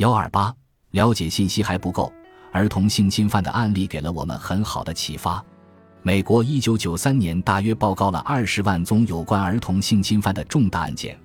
[0.00, 0.50] 幺二八，
[0.92, 2.10] 了解信息还不够，
[2.52, 5.44] 儿童性侵犯的案例给了我们很好的启发。
[6.00, 11.20] 美国一九九三年大约报告了二十万宗有关儿童性侵犯的重大案件，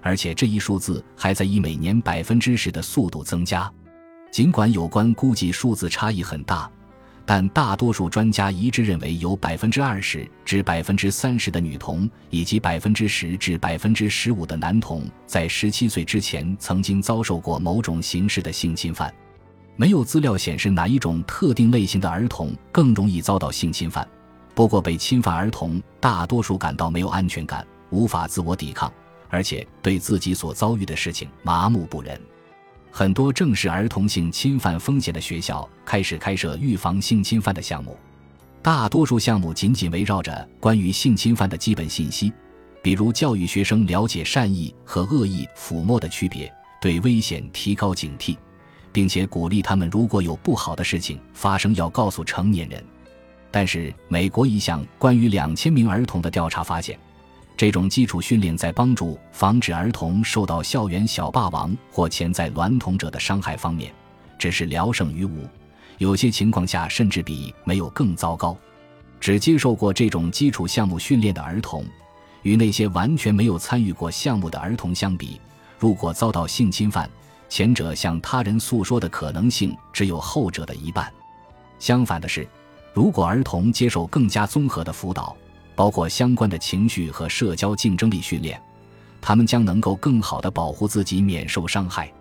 [0.00, 3.68] 而且这一数字还在以每年百分之十的速度增加。
[4.30, 6.70] 尽管有关估计数字差异很大，
[7.24, 19.12] 但大多数专家一致认为有百分之二十至百分之三十的女童以及百分之十至百分之十五的男童在十七岁之前曾经遭受过某种形式的性侵犯。
[19.76, 24.06] 没有资料显示哪一种特定类型的儿童更容易遭到性侵犯。
[24.54, 28.92] 不过，被侵犯儿童大多数感到没有安全感，无法自我抵抗，
[29.30, 32.20] 而且对自己所遭遇的事情麻木不仁。
[32.94, 37.96] 很多正视儿童性侵犯风险的学校开始开设预防性侵犯的项目，
[38.60, 42.30] 大多数项目紧紧围绕着关于性侵犯的基本信息，
[42.82, 48.36] 比如教育学生了解善意和恶意抚摸的区别，对危险提高警惕。
[48.92, 52.84] 并且鼓励他们，如果有不好的事情发生，要告诉成年人。
[53.50, 56.98] 但是，美国一项关于两千名儿童的调查发现，
[57.56, 63.92] 这种基础训练在帮助防止儿童受到校园小霸王或潜在娈童者的伤害方面，
[64.38, 65.46] 只是聊胜于无，
[65.98, 68.56] 有些情况下甚至比没有更糟糕。
[69.20, 71.84] 只接受过这种基础项目训练的儿童，
[72.42, 75.40] 与那些完全没有参与过项目的儿童相比，
[75.78, 77.08] 如果遭到性侵犯，
[77.48, 81.12] 前者向他人诉说的可能性只有后者的一半。
[81.78, 82.48] 相反的是，
[82.92, 85.36] 如果儿童接受更加综合的辅导，
[85.74, 88.60] 包括相关的情绪和社交竞争力训练，
[89.20, 92.12] 他们将能够更好地保护自己免受伤害。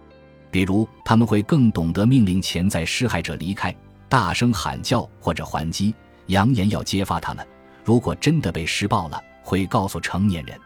[0.50, 3.76] 比如，他们会更懂得命令潜在施害者离开，
[4.10, 5.94] 大声喊叫或者还击，
[6.28, 7.46] 扬言要揭发他们。
[7.84, 10.60] 如果真的被施暴了，会告诉成年人。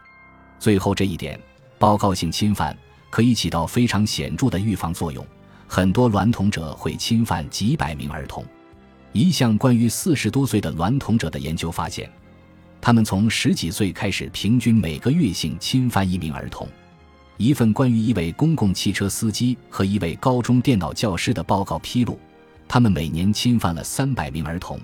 [0.58, 1.40] 最后这一点，
[1.78, 2.76] 报告性侵犯。
[3.08, 5.24] 可以起到非常显著的预防作用。
[5.66, 8.44] 很多娈童者会侵犯几百名儿童。
[9.12, 12.10] 一项关于四十多岁的娈童者的研究发现，
[12.86, 16.68] 他们从十几岁开始，平均每个月性侵犯一名儿童。
[17.36, 22.16] 一份关于一位公共汽车司机和一位高中电脑教师的报告披露，
[22.68, 24.78] 他们每年侵犯了三百名儿童。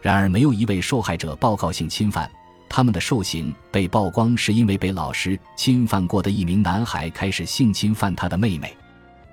[0.00, 2.30] 然而，没有一位受害者报告性侵犯。
[2.66, 8.74] 他们的受刑被曝光，是因为被老师侵犯过的一名男孩开始性侵犯他的妹妹。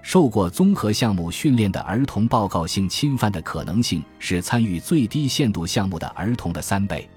[0.02, 7.10] 受过综合项目训练的儿童报告性侵犯的可能性是参与最低限度项目的儿童的三倍。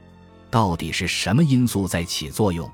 [0.55, 2.71] 到底是什么因素在起作用？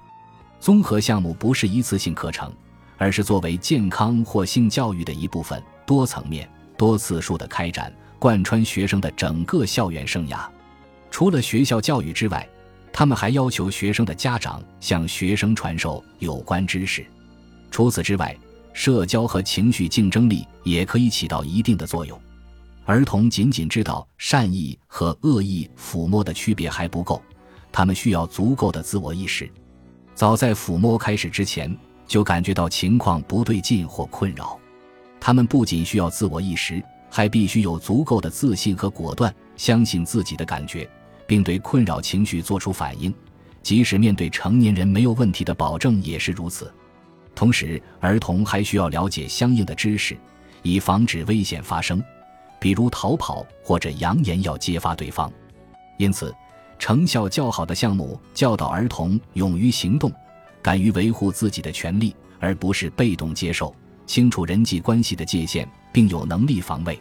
[0.61, 2.53] 综合项目不是一次性课程，
[2.99, 6.47] 而是作为健康或性教育的一部分，多层面、
[6.77, 10.47] 多次数的开展，贯穿学生的整个校园生涯。
[11.11, 12.47] 除了学校教育之外，
[12.93, 17.07] 他们还要求学生的家长向学生传授有关知识。
[17.71, 18.37] 除此之外，
[18.75, 22.21] 社交和情绪竞争力也可以起到一定的作用。
[22.85, 27.23] 儿童仅仅知道善意和恶意抚摸的区别还不够，
[27.73, 29.51] 他们需要足够的自我意识。
[30.15, 31.75] 早在抚摸开始之前，
[32.07, 34.59] 就感觉到情况不对劲或困扰。
[35.19, 40.89] 他们不仅需要自我意识，还必须有足够的自信和果断，相信自己的感觉。
[41.27, 43.15] 并对困扰情绪做出反应，
[43.63, 46.75] 即使面对成年人没有问题的保证也是如此。
[47.37, 50.19] 同时，儿童还需要了解相应的知识，
[50.63, 52.03] 以防止危险发生，
[52.59, 55.33] 比如逃跑或者扬言要揭发对方。
[55.99, 56.35] 因此，
[56.81, 60.11] 成效较好的项目教导儿童勇于行动，
[60.63, 63.73] 敢于维护自己的权利，而不是被动接受，
[64.07, 66.99] 清楚人际关系的界限，并有能力防卫。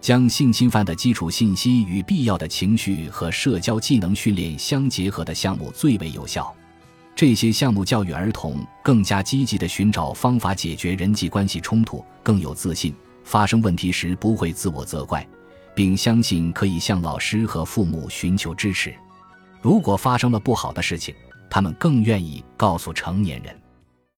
[0.00, 6.52] 将性侵犯的基础信息与必要的情绪和社交技能训练相结合的项目最为有效。
[7.14, 15.28] 这些项目教育儿童更加积极地寻找方法解决人际关系冲突，更有自信，发生问题时不会自我责怪，
[15.74, 18.94] 并相信可以向老师和父母寻求支持。
[19.60, 21.14] 如果发生了不好的事情，
[21.50, 23.54] 他们更愿意告诉成年人。